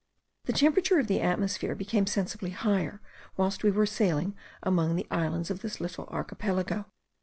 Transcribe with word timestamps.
The 0.45 0.53
temperature 0.53 0.97
of 0.97 1.05
the 1.05 1.21
atmosphere 1.21 1.75
became 1.75 2.07
sensibly 2.07 2.49
higher 2.49 3.01
whilst 3.37 3.63
we 3.63 3.69
were 3.69 3.85
sailing 3.85 4.33
among 4.63 4.95
the 4.95 5.05
islands 5.11 5.51
of 5.51 5.61
this 5.61 5.79
little 5.79 6.07
archipelago. 6.07 6.87